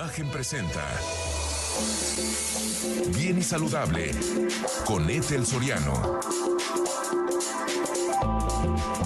[0.00, 0.82] Imagen presenta
[3.18, 4.12] Bien y Saludable
[4.86, 6.20] con Ethel Soriano.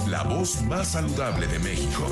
[0.07, 2.07] La voz más saludable de México.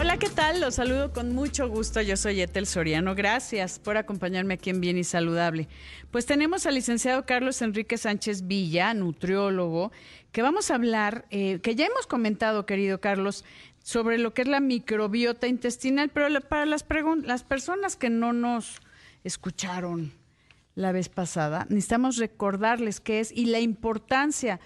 [0.00, 0.60] Hola, ¿qué tal?
[0.60, 2.00] Los saludo con mucho gusto.
[2.00, 3.16] Yo soy Etel Soriano.
[3.16, 5.66] Gracias por acompañarme aquí en Bien y Saludable.
[6.12, 9.90] Pues tenemos al licenciado Carlos Enrique Sánchez Villa, nutriólogo,
[10.30, 13.44] que vamos a hablar, eh, que ya hemos comentado, querido Carlos,
[13.84, 16.86] sobre lo que es la microbiota intestinal, pero para las,
[17.22, 18.80] las personas que no nos
[19.24, 20.10] escucharon
[20.74, 24.58] la vez pasada, necesitamos recordarles qué es y la importancia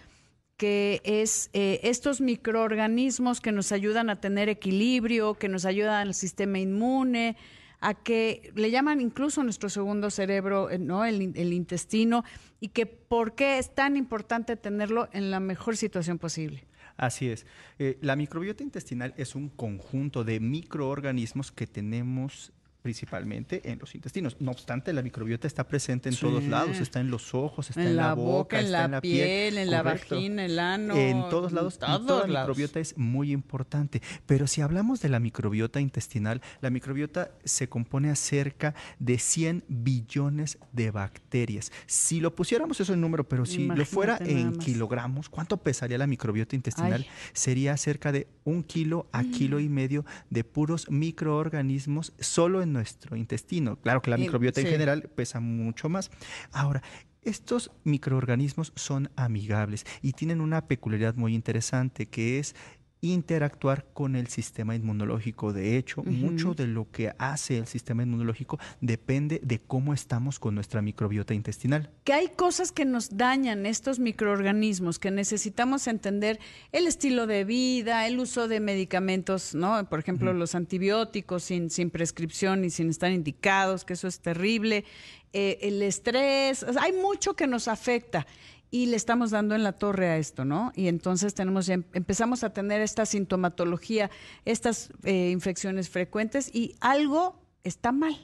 [0.57, 6.15] que es eh, estos microorganismos que nos ayudan a tener equilibrio, que nos ayudan al
[6.15, 7.37] sistema inmune,
[7.81, 11.05] a que le llaman incluso nuestro segundo cerebro, eh, ¿no?
[11.05, 12.25] El, el, intestino,
[12.61, 16.68] y que por qué es tan importante tenerlo en la mejor situación posible.
[16.99, 17.47] Así es.
[17.79, 22.53] Eh, la microbiota intestinal es un conjunto de microorganismos que tenemos
[22.89, 24.39] principalmente en los intestinos.
[24.41, 27.97] No obstante, la microbiota está presente en todos lados, está en los ojos, está en,
[27.97, 30.97] la, boca, está en la piel, en la vagina, el ano.
[30.97, 34.01] En todos lados, en toda la microbiota es muy importante.
[34.25, 40.57] Pero si hablamos de la microbiota intestinal, la microbiota se compone acerca de 100 billones
[40.73, 41.71] de bacterias.
[41.85, 46.07] Si lo pusiéramos eso en número, pero si lo fuera en kilogramos, ¿cuánto pesaría la
[46.07, 47.07] microbiota intestinal?
[47.35, 53.17] Sería cerca de un kilo a kilo y medio de puros microorganismos solo en nuestro
[53.17, 53.77] intestino.
[53.81, 56.11] Claro que la microbiota en general pesa mucho más.
[56.53, 56.83] Ahora,
[57.23, 62.55] estos microorganismos son amigables y tienen una peculiaridad muy interesante que es
[63.01, 65.53] interactuar con el sistema inmunológico.
[65.53, 70.55] De hecho, mucho de lo que hace el sistema inmunológico depende de cómo estamos con
[70.55, 71.91] nuestra microbiota intestinal.
[72.05, 76.41] Que hay cosas que nos dañan estos microorganismos, que necesitamos entender
[76.73, 79.89] el estilo de vida, el uso de medicamentos, ¿no?
[79.89, 84.85] Por ejemplo, los antibióticos sin, sin prescripción y sin estar indicados, que eso es terrible.
[85.33, 88.27] Eh, el estrés, hay mucho que nos afecta
[88.71, 90.73] y le estamos dando en la torre a esto, ¿no?
[90.75, 94.11] Y entonces tenemos em, empezamos a tener esta sintomatología,
[94.45, 98.15] estas eh, infecciones frecuentes y algo está mal.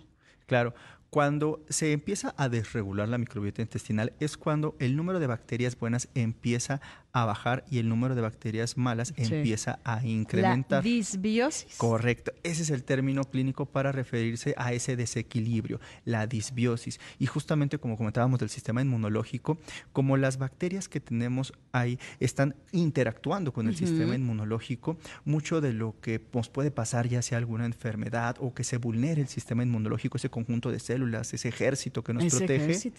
[0.47, 0.75] Claro,
[1.11, 6.09] cuando se empieza a desregular la microbiota intestinal es cuando el número de bacterias buenas
[6.15, 6.81] empieza
[7.15, 10.85] a bajar y el número de bacterias malas empieza a incrementar.
[10.85, 11.77] La disbiosis.
[11.77, 12.33] Correcto.
[12.43, 16.99] Ese es el término clínico para referirse a ese desequilibrio, la disbiosis.
[17.21, 19.59] Y justamente como comentábamos del sistema inmunológico,
[19.93, 25.95] como las bacterias que tenemos ahí están interactuando con el sistema inmunológico, mucho de lo
[26.01, 30.17] que nos puede pasar ya sea alguna enfermedad o que se vulnere el sistema inmunológico,
[30.17, 32.93] ese conjunto de células, ese ejército que nos protege,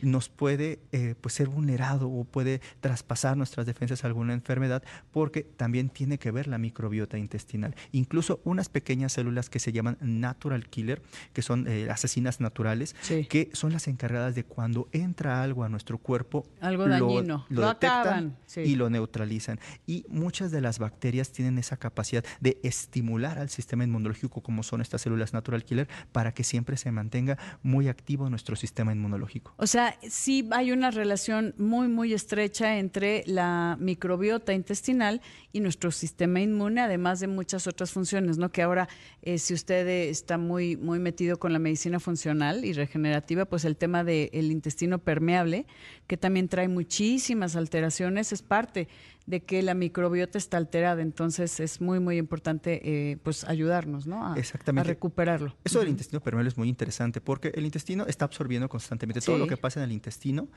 [0.00, 5.42] nos puede eh, pues ser vulnerado o puede traspasar nuestra defensas a alguna enfermedad, porque
[5.42, 7.74] también tiene que ver la microbiota intestinal.
[7.92, 11.02] Incluso unas pequeñas células que se llaman natural killer,
[11.32, 12.94] que son eh, asesinas naturales,
[13.28, 17.68] que son las encargadas de cuando entra algo a nuestro cuerpo, algo lo, dañino, lo,
[17.68, 19.58] detectan y lo neutralizan.
[19.86, 24.80] Y muchas de las bacterias tienen esa capacidad de estimular al sistema inmunológico, como son
[24.80, 29.54] estas células natural killer, para que siempre se mantenga muy activo nuestro sistema inmunológico.
[29.56, 33.47] O sea, sí hay una relación muy, muy estrecha entre la
[33.78, 35.20] microbiota intestinal
[35.52, 38.50] y nuestro sistema inmune, además de muchas otras funciones, ¿no?
[38.50, 38.88] Que ahora,
[39.22, 43.76] eh, si usted está muy, muy metido con la medicina funcional y regenerativa, pues el
[43.76, 45.66] tema del intestino permeable,
[46.06, 48.88] que también trae muchísimas alteraciones, es parte
[49.28, 51.02] de que la microbiota está alterada.
[51.02, 54.26] Entonces es muy, muy importante eh, pues ayudarnos ¿no?
[54.26, 54.88] a, Exactamente.
[54.88, 55.54] a recuperarlo.
[55.64, 59.46] Eso del intestino permeable es muy interesante porque el intestino está absorbiendo constantemente todo lo
[59.46, 60.48] que pasa en el intestino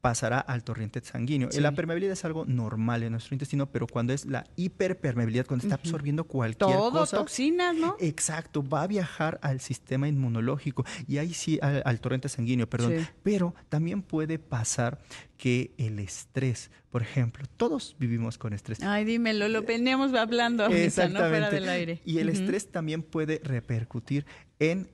[0.00, 1.48] pasará al torrente sanguíneo.
[1.58, 5.74] La permeabilidad es algo normal en nuestro intestino, pero cuando es la hiperpermeabilidad, cuando está
[5.74, 7.18] absorbiendo cualquier Todo, cosa.
[7.18, 7.96] toxinas, ¿no?
[8.00, 13.06] Exacto, va a viajar al sistema inmunológico y ahí sí al, torrente sanguíneo, perdón.
[13.22, 15.00] Pero también puede pasar
[15.36, 18.82] que el estrés, por ejemplo, todos vivimos con estrés.
[18.82, 21.20] Ay, dímelo, lo veníamos hablando ahorita, ¿no?
[21.20, 22.00] Fuera del aire.
[22.04, 24.26] Y el estrés también puede repercutir
[24.58, 24.88] en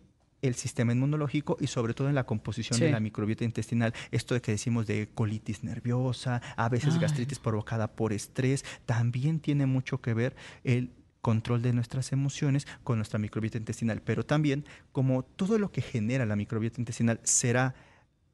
[0.46, 3.93] el sistema inmunológico y sobre todo en la composición de la microbiota intestinal.
[4.10, 9.66] Esto de que decimos de colitis nerviosa, a veces gastritis provocada por estrés, también tiene
[9.66, 15.25] mucho que ver el control de nuestras emociones con nuestra microbiota intestinal, pero también como
[15.25, 17.75] todo lo que genera la microbiota intestinal será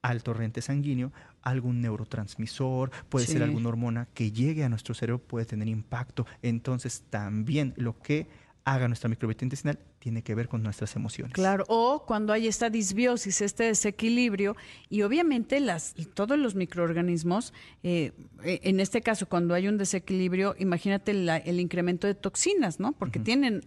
[0.03, 1.13] al torrente sanguíneo,
[1.43, 6.27] algún neurotransmisor, puede ser alguna hormona que llegue a nuestro cerebro, puede tener impacto.
[6.43, 8.27] Entonces también lo que
[8.65, 11.33] haga nuestra microbiota intestinal tiene que ver con nuestras emociones.
[11.33, 14.57] Claro, o cuando hay esta disbiosis, este desequilibrio,
[14.89, 18.13] y obviamente las, todos los microorganismos, eh,
[18.45, 22.93] eh, en este caso, cuando hay un desequilibrio, imagínate el incremento de toxinas, ¿no?
[22.93, 23.63] Porque tienen,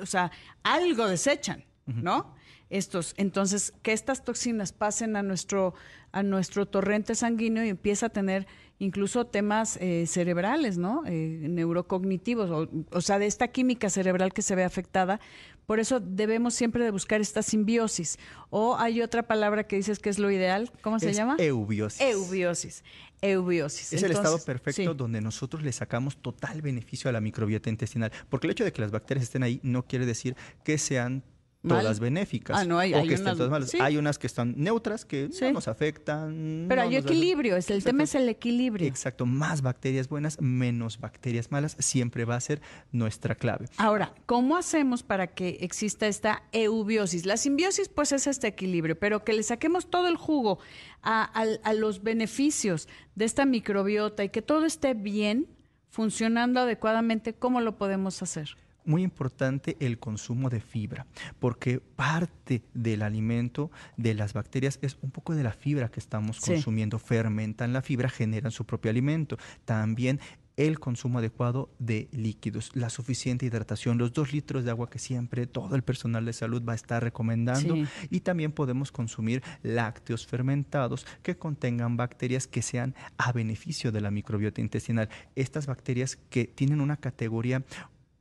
[0.00, 0.30] o sea,
[0.62, 2.34] algo desechan, ¿no?
[2.68, 5.74] Estos, entonces, que estas toxinas pasen a nuestro,
[6.10, 8.46] a nuestro torrente sanguíneo y empieza a tener
[8.78, 11.02] incluso temas eh, cerebrales, ¿no?
[11.06, 15.20] Eh, neurocognitivos, o, sea, de esta química cerebral que se ve afectada.
[15.66, 18.18] Por eso debemos siempre de buscar esta simbiosis.
[18.50, 21.36] O hay otra palabra que dices que es lo ideal, ¿cómo se llama?
[21.38, 22.00] Eubiosis.
[22.00, 22.84] Eubiosis.
[23.20, 23.92] Eubiosis.
[23.92, 28.12] Es el estado perfecto donde nosotros le sacamos total beneficio a la microbiota intestinal.
[28.28, 31.24] Porque el hecho de que las bacterias estén ahí no quiere decir que sean
[31.66, 32.58] todas benéficas.
[32.58, 33.74] Ah, no, hay, o que estén todas malas.
[33.74, 36.66] Hay unas que están neutras, que no nos afectan.
[36.68, 38.86] Pero hay equilibrio, es el tema es el equilibrio.
[38.86, 42.60] Exacto, más bacterias buenas, menos bacterias malas, siempre va a ser
[42.92, 43.66] nuestra clave.
[43.76, 47.26] Ahora, ¿cómo hacemos para que exista esta eubiosis?
[47.26, 50.58] La simbiosis, pues, es este equilibrio, pero que le saquemos todo el jugo
[51.02, 55.46] a, a los beneficios de esta microbiota y que todo esté bien,
[55.88, 58.56] funcionando adecuadamente, ¿cómo lo podemos hacer?
[58.86, 61.06] Muy importante el consumo de fibra,
[61.38, 66.40] porque parte del alimento de las bacterias es un poco de la fibra que estamos
[66.40, 66.98] consumiendo.
[66.98, 69.38] Fermentan la fibra, generan su propio alimento.
[69.64, 70.20] También
[70.56, 75.46] el consumo adecuado de líquidos, la suficiente hidratación, los dos litros de agua que siempre
[75.46, 77.76] todo el personal de salud va a estar recomendando.
[78.10, 84.10] Y también podemos consumir lácteos fermentados que contengan bacterias que sean a beneficio de la
[84.10, 85.10] microbiota intestinal.
[85.34, 87.62] Estas bacterias que tienen una categoría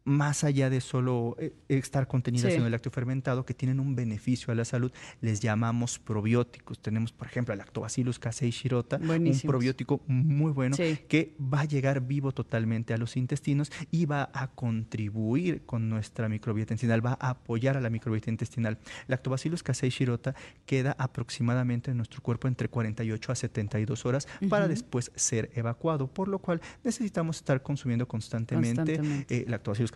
[0.06, 4.52] más allá de solo eh, estar contenidas en el lácteo fermentado, que tienen un beneficio
[4.52, 6.80] a la salud, les llamamos probióticos.
[6.80, 12.02] Tenemos, por ejemplo, el Lactobacillus casei shirota, un probiótico muy bueno que va a llegar
[12.02, 17.32] vivo totalmente a los intestinos y va a contribuir con nuestra microbiota intestinal, va a
[17.32, 18.78] apoyar a la microbiota intestinal.
[19.08, 20.36] Lactobacillus casei shirota
[20.68, 26.28] queda aproximadamente en nuestro cuerpo entre 48 a 72 horas para después ser evacuado, por
[26.28, 29.36] lo cual necesitamos estar consumiendo constantemente, constantemente.
[29.36, 29.95] Eh, lactobacillus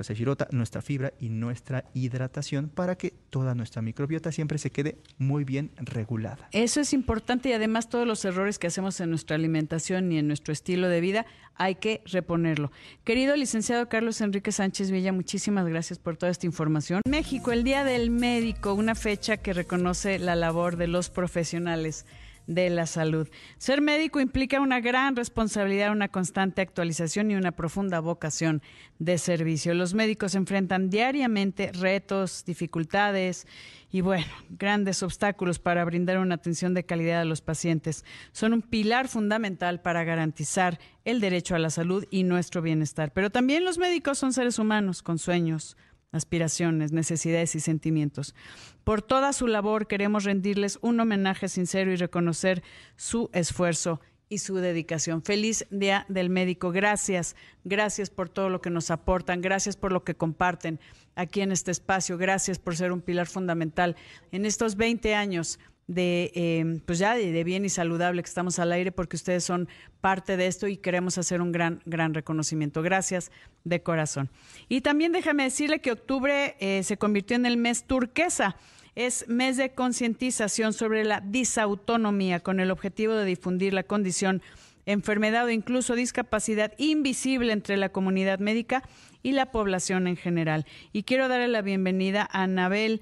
[0.51, 5.71] nuestra fibra y nuestra hidratación para que toda nuestra microbiota siempre se quede muy bien
[5.77, 6.49] regulada.
[6.51, 10.27] Eso es importante y además todos los errores que hacemos en nuestra alimentación y en
[10.27, 11.25] nuestro estilo de vida
[11.55, 12.71] hay que reponerlo.
[13.03, 17.01] Querido licenciado Carlos Enrique Sánchez Villa, muchísimas gracias por toda esta información.
[17.07, 22.05] México, el Día del Médico, una fecha que reconoce la labor de los profesionales
[22.49, 23.29] de la salud.
[23.59, 28.63] Ser médico implica una gran responsabilidad, una constante actualización y una profunda vocación
[28.97, 29.75] de servicio.
[29.75, 33.45] Los médicos enfrentan diariamente retos, dificultades
[33.91, 38.03] y, bueno, grandes obstáculos para brindar una atención de calidad a los pacientes.
[38.31, 43.13] Son un pilar fundamental para garantizar el derecho a la salud y nuestro bienestar.
[43.13, 45.77] Pero también los médicos son seres humanos con sueños,
[46.11, 48.35] aspiraciones, necesidades y sentimientos.
[48.83, 52.63] Por toda su labor queremos rendirles un homenaje sincero y reconocer
[52.95, 55.23] su esfuerzo y su dedicación.
[55.23, 56.71] Feliz Día del Médico.
[56.71, 60.79] Gracias, gracias por todo lo que nos aportan, gracias por lo que comparten
[61.15, 63.95] aquí en este espacio, gracias por ser un pilar fundamental
[64.31, 65.59] en estos 20 años
[65.89, 69.67] de em, pues ya de, bien y saludable que estamos al aire porque ustedes son
[70.01, 72.83] parte de esto y queremos hacer un gran gran reconocimiento.
[72.83, 73.31] Gracias
[73.63, 74.29] de corazón.
[74.69, 78.55] Y también déjame decirle que octubre eh, se convirtió en el mes turquesa.
[78.93, 84.43] Es mes de concientización sobre la disautonomía con el objetivo de difundir la condición
[84.85, 88.83] enfermedad o incluso discapacidad invisible entre la comunidad médica
[89.23, 90.65] y la población en general.
[90.93, 93.01] Y quiero darle la bienvenida a Anabel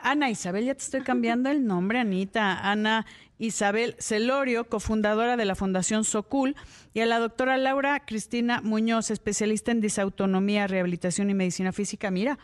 [0.00, 2.58] Ana Isabel, ya te estoy cambiando el nombre, Anita.
[2.58, 3.04] Ana
[3.38, 6.56] Isabel Celorio, cofundadora de la Fundación Socul,
[6.94, 12.10] y a la doctora Laura Cristina Muñoz, especialista en disautonomía, rehabilitación y medicina física.
[12.10, 12.38] Mira,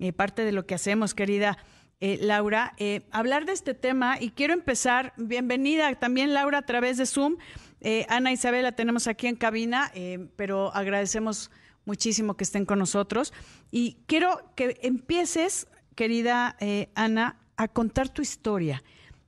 [0.00, 1.56] eh, parte de lo que hacemos, querida
[2.00, 6.98] eh, Laura, eh, hablar de este tema y quiero empezar, bienvenida también Laura a través
[6.98, 7.36] de Zoom.
[8.08, 9.90] Ana Isabel la tenemos aquí en cabina,
[10.36, 11.50] pero agradecemos
[11.84, 13.32] muchísimo que estén con nosotros
[13.72, 18.82] y quiero que empieces querida eh, Ana, a contar tu historia.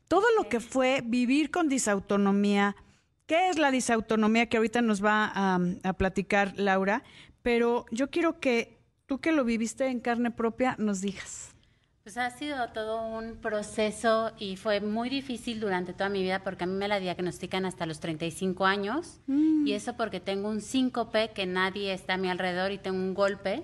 [0.08, 2.76] Todo lo que fue vivir con disautonomía,
[3.26, 7.02] ¿qué es la disautonomía que ahorita nos va a, platicar Laura?
[7.42, 11.54] Pero yo quiero que tú que lo viviste en carne propia nos digas.
[12.02, 16.64] Pues ha sido todo un proceso y fue muy difícil durante toda mi vida porque
[16.64, 19.66] a mí me la diagnostican hasta los 35 años mm.
[19.66, 23.14] y eso porque tengo un síncope que nadie está a mi alrededor y tengo un
[23.14, 23.62] golpe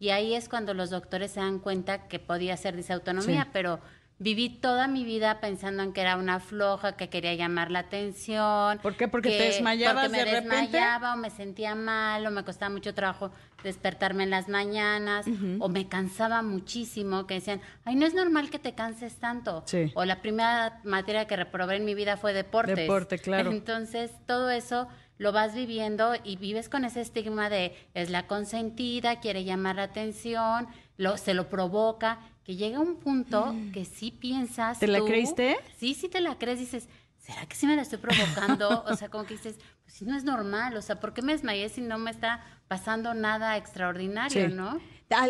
[0.00, 3.80] y ahí es cuando los doctores se dan cuenta que podía ser disautonomía, pero
[4.18, 8.78] viví toda mi vida pensando en que era una floja, que quería llamar la atención.
[8.78, 9.08] ¿Por qué?
[9.08, 10.56] Porque te desmayabas porque me de repente.
[10.56, 13.30] desmayaba o me sentía mal o me costaba mucho trabajo
[13.62, 15.26] despertarme en las mañanas
[15.58, 19.64] o me cansaba muchísimo, que decían, ay, no es normal que te canses tanto.
[19.66, 19.92] Sí.
[19.94, 22.76] O la primera materia que reprobé en mi vida fue deportes.
[22.76, 23.50] Deporte, claro.
[23.52, 24.88] Entonces, todo eso
[25.20, 29.82] lo vas viviendo y vives con ese estigma de es la consentida, quiere llamar la
[29.82, 34.78] atención, lo, se lo provoca que llega un punto que sí piensas.
[34.78, 35.58] ¿Te la creíste?
[35.76, 38.82] Sí, sí te la crees, dices, ¿será que sí me la estoy provocando?
[38.86, 41.32] o sea, como que dices, pues sí no es normal, o sea, ¿por qué me
[41.32, 44.80] desmayé si no me está pasando nada extraordinario, no?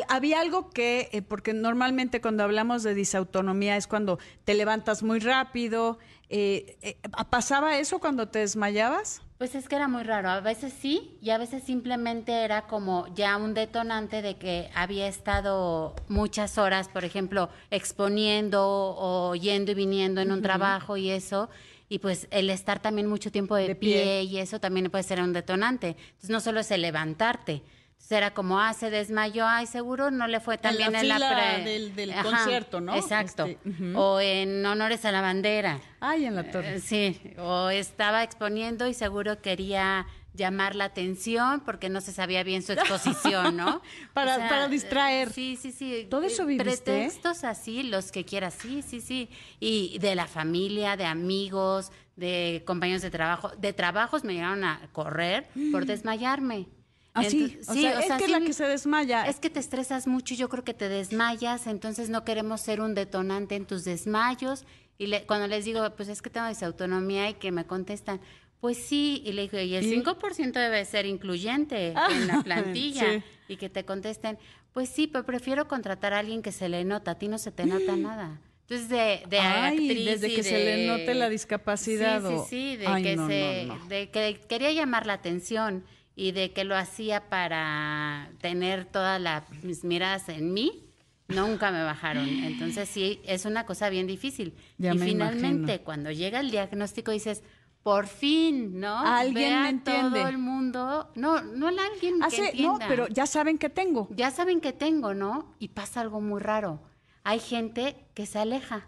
[0.08, 5.18] Había algo que, eh, porque normalmente cuando hablamos de disautonomía es cuando te levantas muy
[5.18, 5.98] rápido.
[6.28, 6.96] Eh, eh,
[7.28, 9.22] ¿Pasaba eso cuando te desmayabas?
[9.40, 10.28] Pues es que era muy raro.
[10.28, 15.08] A veces sí y a veces simplemente era como ya un detonante de que había
[15.08, 21.48] estado muchas horas, por ejemplo, exponiendo o yendo y viniendo en un trabajo y eso.
[21.88, 25.32] Y pues el estar también mucho tiempo de, pie, y eso también puede ser un
[25.32, 25.96] detonante.
[25.98, 27.62] Entonces no solo es el levantarte,
[28.08, 31.90] era como, ah, se desmayó, ay, seguro no le fue tan bien en la pre...
[31.90, 32.94] del, concierto, ¿no?
[32.94, 33.46] Exacto.
[33.46, 35.80] Este, o en honores a la bandera.
[36.00, 36.76] Ay, en la torre.
[36.76, 42.42] Eh, sí, o estaba exponiendo y seguro quería llamar la atención porque no se sabía
[42.42, 43.82] bien su exposición, ¿no?
[44.12, 45.30] para, para distraer.
[45.32, 46.06] Sí, sí, sí.
[46.10, 46.64] Todo eso viviste.
[46.64, 49.28] Pretextos así, los que quieras, sí, sí, sí.
[49.58, 53.50] Y de la familia, de amigos, de compañeros de trabajo.
[53.56, 55.86] De trabajos me llegaron a correr por mm.
[55.86, 56.66] desmayarme.
[57.12, 59.26] Así, ah, sí, es que la que se desmaya.
[59.26, 62.80] Es que te estresas mucho y yo creo que te desmayas, entonces no queremos ser
[62.80, 64.64] un detonante en tus desmayos.
[64.96, 68.20] Y cuando les digo, pues es que tengo autonomía y que me contestan,
[68.60, 73.24] pues sí, y le digo, y el 5% debe ser incluyente ah, en la plantilla.
[73.48, 74.38] Y que te contesten,
[74.72, 77.50] pues sí, pero prefiero contratar a alguien que se le nota, a ti no se
[77.50, 78.40] te nota nada.
[78.68, 82.22] Entonces, de, de Ay, desde que se le note la discapacidad.
[82.22, 85.84] Sí, sí, sí, de, que, se, de que quería llamar la atención
[86.16, 89.44] y de que lo hacía para tener todas las
[89.84, 90.90] miradas en mí,
[91.28, 92.28] nunca me bajaron.
[92.28, 94.54] Entonces sí, es una cosa bien difícil.
[94.78, 97.42] y finalmente, cuando llega el diagnóstico, dices,
[97.82, 98.98] por fin, ¿no?
[98.98, 100.20] Alguien me entiende.
[100.20, 102.78] Todo el mundo, no, no alguien que entienda.
[102.84, 104.08] No, pero ya saben que tengo.
[104.10, 105.54] Ya saben que tengo, ¿no?
[105.58, 106.82] Y pasa algo muy raro.
[107.24, 108.86] Hay gente que se aleja.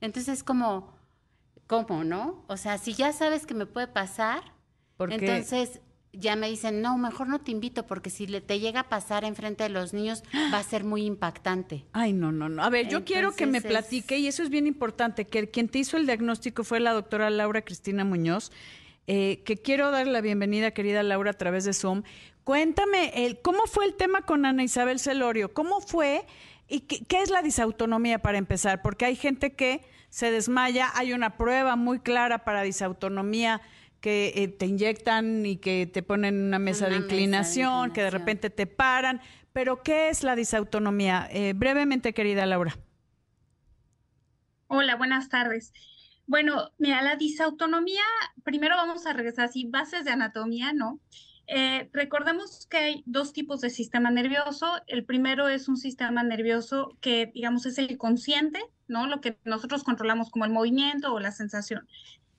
[0.00, 0.92] Entonces es como,
[1.68, 2.44] ¿cómo, no?
[2.48, 4.42] O sea, si ya sabes que me puede pasar,
[4.98, 5.80] entonces
[6.12, 9.24] ya me dicen, no, mejor no te invito porque si le, te llega a pasar
[9.24, 11.86] enfrente de los niños va a ser muy impactante.
[11.92, 12.62] Ay, no, no, no.
[12.62, 15.78] A ver, yo quiero que me platique, y eso es bien importante, que quien te
[15.78, 18.52] hizo el diagnóstico fue la doctora Laura Cristina Muñoz,
[19.06, 22.02] eh, que quiero dar la bienvenida, querida Laura, a través de Zoom.
[22.44, 25.54] Cuéntame, el, ¿cómo fue el tema con Ana Isabel Celorio?
[25.54, 26.26] ¿Cómo fue?
[26.68, 28.82] ¿Y qué, qué es la disautonomía para empezar?
[28.82, 33.62] Porque hay gente que se desmaya, hay una prueba muy clara para disautonomía
[34.02, 38.50] que eh, te inyectan y que te ponen una mesa, de, inclinación, que de repente
[38.50, 39.22] te paran.
[39.52, 41.28] Pero, ¿qué es la disautonomía?
[41.30, 42.76] Eh, brevemente, querida Laura.
[44.66, 45.72] Hola, buenas tardes.
[46.26, 48.02] Bueno, mira, la disautonomía,
[48.42, 50.98] primero vamos a regresar así, bases de anatomía, ¿no?
[51.46, 54.80] Eh, recordemos que hay dos tipos de sistema nervioso.
[54.88, 59.06] El primero es un sistema nervioso que, digamos, es el consciente, ¿no?
[59.06, 61.86] Lo que nosotros controlamos como el movimiento o la sensación.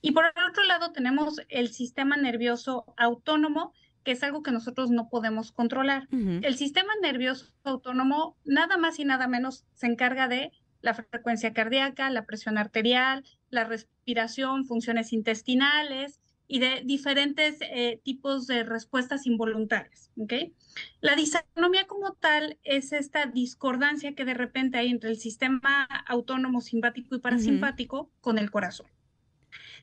[0.03, 4.91] Y por el otro lado tenemos el sistema nervioso autónomo, que es algo que nosotros
[4.91, 6.09] no podemos controlar.
[6.11, 12.09] El sistema nervioso autónomo nada más y nada menos se encarga de la frecuencia cardíaca,
[12.09, 16.19] la presión arterial, la respiración, funciones intestinales
[16.49, 20.11] y de diferentes eh, tipos de respuestas involuntarias.
[20.17, 20.53] ¿okay?
[20.99, 26.59] La disautonomía como tal es esta discordancia que de repente hay entre el sistema autónomo
[26.59, 28.87] simpático y parasimpático con el corazón.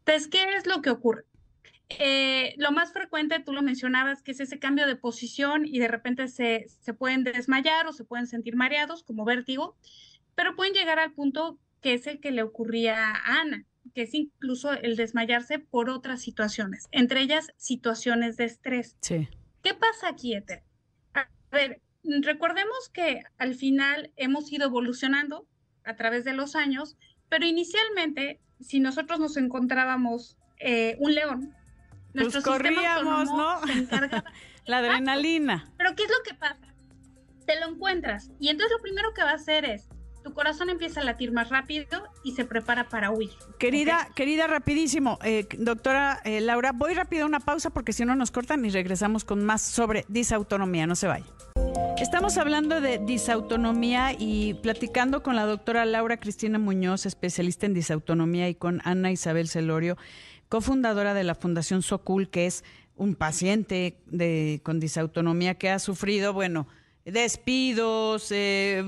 [0.01, 1.25] Entonces, ¿qué es lo que ocurre?
[1.99, 5.89] Eh, lo más frecuente, tú lo mencionabas, que es ese cambio de posición y de
[5.89, 9.77] repente se, se pueden desmayar o se pueden sentir mareados como vértigo,
[10.35, 13.65] pero pueden llegar al punto que es el que le ocurría a Ana,
[13.95, 18.97] que es incluso el desmayarse por otras situaciones, entre ellas situaciones de estrés.
[19.01, 19.29] Sí.
[19.63, 20.63] ¿Qué pasa aquí, Eter?
[21.15, 25.47] A ver, recordemos que al final hemos ido evolucionando
[25.85, 26.97] a través de los años,
[27.31, 31.57] pero inicialmente si nosotros nos encontrábamos eh, un león,
[32.13, 33.61] pues nuestro corríamos, ¿no?
[34.67, 35.73] La adrenalina.
[35.79, 36.75] Pero ¿qué es lo que pasa?
[37.47, 39.89] Te lo encuentras y entonces lo primero que va a hacer es
[40.23, 43.31] tu corazón empieza a latir más rápido y se prepara para huir.
[43.59, 48.15] Querida, querida, rapidísimo, eh, doctora eh, Laura, voy rápido a una pausa porque si no
[48.15, 50.87] nos cortan y regresamos con más sobre disautonomía.
[50.87, 51.25] No se vaya.
[52.01, 58.49] Estamos hablando de disautonomía y platicando con la doctora Laura Cristina Muñoz, especialista en disautonomía,
[58.49, 59.99] y con Ana Isabel Celorio,
[60.49, 62.65] cofundadora de la Fundación Socul, que es
[62.97, 66.67] un paciente de, con disautonomía que ha sufrido, bueno,
[67.05, 68.83] despidos, eh,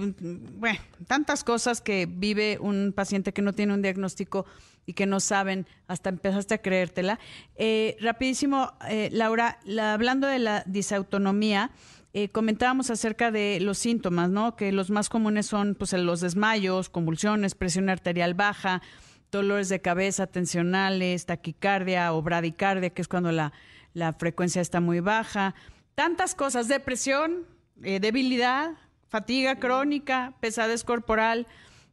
[0.56, 4.46] bueno, tantas cosas que vive un paciente que no tiene un diagnóstico
[4.86, 7.18] y que no saben, hasta empezaste a creértela.
[7.56, 11.70] Eh, rapidísimo, eh, Laura, hablando de la disautonomía,
[12.14, 14.54] eh, comentábamos acerca de los síntomas, ¿no?
[14.54, 18.82] Que los más comunes son pues, los desmayos, convulsiones, presión arterial baja,
[19.30, 23.54] dolores de cabeza tensionales, taquicardia o bradicardia, que es cuando la,
[23.94, 25.54] la frecuencia está muy baja.
[25.94, 27.46] Tantas cosas, depresión,
[27.82, 28.72] eh, debilidad,
[29.08, 31.46] fatiga crónica, pesadez corporal,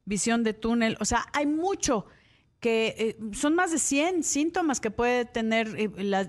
[0.04, 0.98] visión de túnel.
[1.00, 2.06] O sea, hay mucho
[2.60, 5.70] que eh, son más de 100 síntomas que puede tener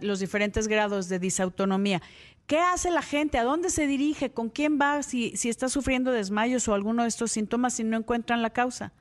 [0.02, 2.00] los diferentes grados de disautonomía.
[2.46, 3.38] ¿Qué hace la gente?
[3.38, 4.32] ¿A dónde se dirige?
[4.32, 7.96] ¿Con quién va si, si está sufriendo desmayos o alguno de estos síntomas y no
[7.96, 8.92] encuentran la causa?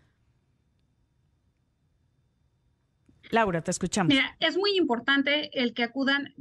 [3.31, 4.13] Laura, te escuchamos.
[4.13, 6.33] Mira, es muy importante el que acudan,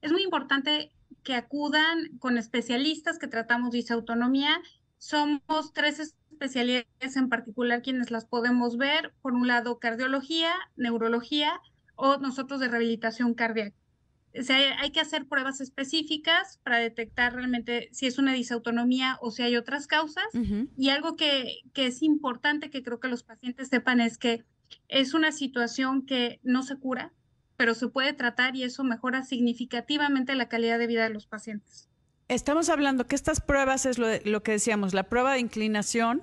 [0.00, 0.90] es muy importante
[1.22, 4.60] que acudan con especialistas que tratamos disautonomía.
[4.98, 9.12] Somos tres especialidades en particular quienes las podemos ver.
[9.22, 11.60] Por un lado, cardiología, neurología
[11.94, 13.74] o nosotros de rehabilitación cardíaca
[14.78, 19.56] hay que hacer pruebas específicas para detectar realmente si es una disautonomía o si hay
[19.56, 20.24] otras causas.
[20.76, 24.44] Y algo que, que es importante que creo que los pacientes sepan es que
[24.88, 27.12] es una situación que no se cura,
[27.56, 31.88] pero se puede tratar y eso mejora significativamente la calidad de vida de los pacientes.
[32.28, 36.22] Estamos hablando que estas pruebas es lo, lo que decíamos, la prueba de inclinación,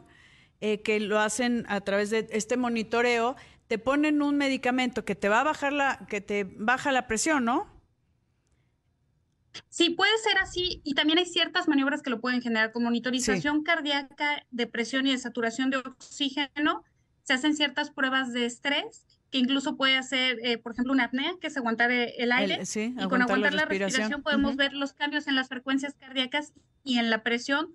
[0.60, 3.36] eh, que lo hacen a través de este monitoreo,
[3.68, 7.46] te ponen un medicamento que te va a bajar la, que te baja la presión,
[7.46, 7.72] ¿no?
[9.70, 13.64] Sí, puede ser así y también hay ciertas maniobras que lo pueden generar, como monitorización
[13.64, 16.84] cardíaca, depresión y de saturación de oxígeno.
[17.24, 21.34] Se hacen ciertas pruebas de estrés que incluso puede hacer, eh, por ejemplo, una apnea,
[21.42, 22.62] que es aguantar eh, el aire.
[22.76, 27.10] y con aguantar la respiración, podemos ver los cambios en las frecuencias cardíacas y en
[27.10, 27.74] la presión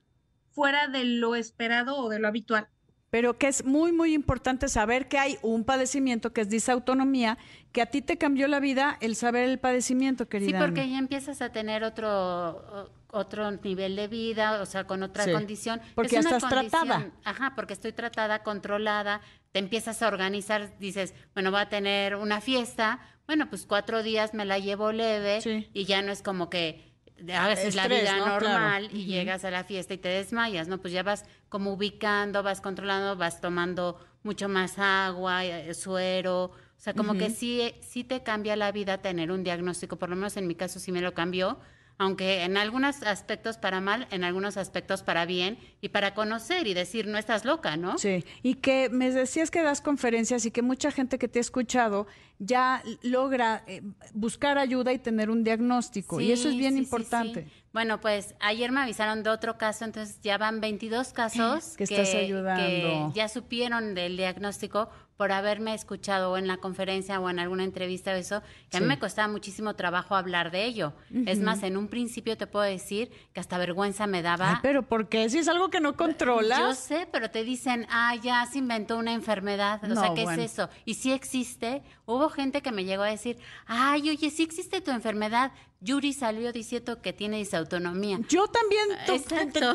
[0.52, 2.68] fuera de lo esperado o de lo habitual
[3.10, 7.38] pero que es muy, muy importante saber que hay un padecimiento que es disautonomía,
[7.72, 10.58] que a ti te cambió la vida el saber el padecimiento, querida.
[10.58, 15.30] Sí, porque ya empiezas a tener otro otro nivel de vida, o sea, con otra
[15.32, 15.80] condición.
[15.94, 17.10] Porque ya estás tratada.
[17.24, 19.20] Ajá, porque estoy tratada, controlada,
[19.52, 24.34] te empiezas a organizar, dices, bueno, voy a tener una fiesta, bueno, pues cuatro días
[24.34, 26.88] me la llevo leve y ya no es como que
[27.34, 30.78] haces la vida normal y llegas a la fiesta y te desmayas, ¿no?
[30.78, 36.80] Pues ya vas como ubicando, vas controlando, vas tomando mucho más agua, eh, suero, o
[36.80, 40.36] sea, como que sí, sí te cambia la vida tener un diagnóstico, por lo menos
[40.36, 41.58] en mi caso sí me lo cambió,
[41.98, 46.74] aunque en algunos aspectos para mal, en algunos aspectos para bien y para conocer y
[46.74, 47.98] decir, no estás loca, ¿no?
[47.98, 51.42] Sí, y que me decías que das conferencias y que mucha gente que te ha
[51.42, 52.06] escuchado
[52.38, 53.82] ya logra eh,
[54.14, 57.48] buscar ayuda y tener un diagnóstico, y eso es bien importante.
[57.72, 62.14] bueno, pues ayer me avisaron de otro caso, entonces ya van 22 casos que, estás
[62.14, 63.12] ayudando.
[63.12, 67.64] que ya supieron del diagnóstico por haberme escuchado o en la conferencia o en alguna
[67.64, 70.92] entrevista o eso, que a mí me costaba muchísimo trabajo hablar de ello.
[71.26, 74.60] Es más, en un principio te puedo decir que hasta vergüenza me daba.
[74.62, 75.28] pero ¿por qué?
[75.28, 76.60] Si es algo que no controlas.
[76.60, 79.82] Yo sé, pero te dicen, ah, ya se inventó una enfermedad.
[79.90, 80.68] O sea, ¿qué es eso?
[80.84, 84.92] Y si existe, hubo gente que me llegó a decir, ay, oye, sí existe tu
[84.92, 85.50] enfermedad.
[85.80, 88.18] Yuri salió diciendo que tiene disautonomía.
[88.28, 88.88] Yo también,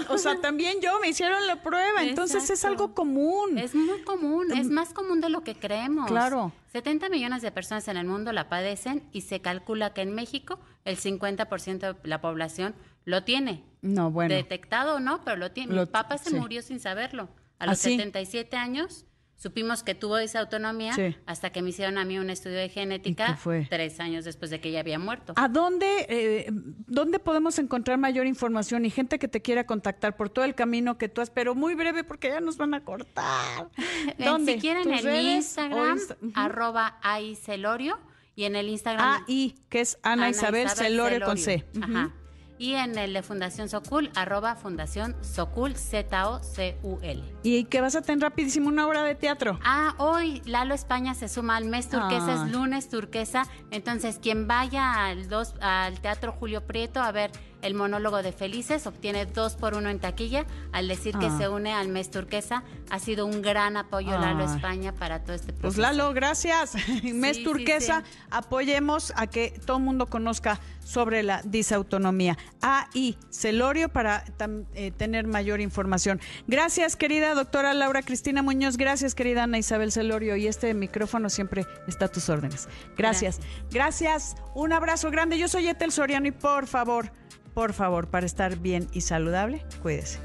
[0.10, 3.58] o sea, también yo me hicieron la prueba, entonces es algo común.
[3.58, 6.10] Es muy común, es em, más común de lo que creemos.
[6.10, 6.54] Claro.
[6.72, 10.60] 70 millones de personas en el mundo la padecen y se calcula que en México
[10.86, 13.64] el 50% de la población lo tiene.
[13.82, 14.34] No, bueno.
[14.34, 15.74] Detectado o no, pero lo tiene.
[15.74, 17.28] Mi papá se murió sin saberlo.
[17.60, 20.94] A los 77 ¿Ah, años supimos que tuvo esa autonomía
[21.26, 23.38] hasta que me hicieron a mí un estudio de genética
[23.70, 25.34] tres años después de que ella había muerto.
[25.36, 26.48] ¿A dónde, eh,
[26.88, 30.98] dónde podemos encontrar mayor información y gente que te quiera contactar por todo el camino
[30.98, 33.70] que tú has, pero muy breve porque ya nos van a cortar?
[34.18, 34.54] ¿Dónde?
[34.54, 36.00] Si quieren en Instagram,
[36.36, 38.00] arroba aicelorio
[38.36, 39.06] y en el Instagram.
[39.06, 41.66] Ah, y que es Ana, Isabel, Celorio, con C.
[41.82, 42.14] Ajá
[42.58, 47.24] y en el de Fundación Socul, arroba Fundación Socul, Z-O-C-U-L.
[47.44, 49.60] ¿Y qué vas a tener rapidísimo una obra de teatro?
[49.64, 52.48] Ah, hoy Lalo España se suma al mes turquesa, es ah.
[52.52, 57.32] lunes turquesa, entonces quien vaya al, dos, al Teatro Julio Prieto a ver
[57.64, 61.38] el monólogo de Felices, obtiene dos por uno en taquilla, al decir que ah.
[61.38, 62.64] se une al mes turquesa.
[62.90, 65.82] Ha sido un gran apoyo Lalo España para todo este pues, proceso.
[65.82, 66.76] Pues Lalo, gracias.
[67.04, 72.38] mes turquesa, apoyemos a que todo el mundo conozca sobre la disautonomía.
[72.62, 74.26] Ah, y Celorio para
[74.74, 76.20] eh, tener mayor información.
[76.48, 78.78] Gracias, querida doctora Laura Cristina Muñoz.
[78.78, 80.36] Gracias, querida Ana Isabel Celorio.
[80.36, 82.68] Y este micrófono siempre está a tus órdenes.
[82.98, 83.40] Gracias.
[83.72, 84.36] Gracias.
[84.54, 85.38] Un abrazo grande.
[85.38, 87.12] Yo soy Etel Soriano y por favor,
[87.54, 90.20] por favor, para estar bien y saludable, cuídese.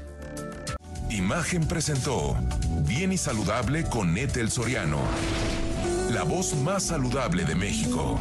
[1.09, 2.37] Imagen presentó
[2.87, 4.99] Bien y Saludable con Etel Soriano.
[6.11, 8.19] La voz más saludable de México.